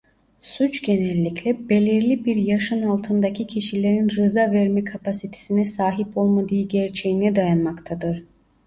Suç 0.39 0.83
genellikle 0.83 1.69
belirli 1.69 2.25
bir 2.25 2.35
yaşın 2.35 2.81
altındaki 2.83 3.47
kişilerin 3.47 4.09
rıza 4.09 4.51
verme 4.51 4.83
kapasitesine 4.83 5.65
sahip 5.65 6.17
olmadığı 6.17 6.61
gerçeğine 6.61 7.35
dayanmaktadır. 7.35 8.23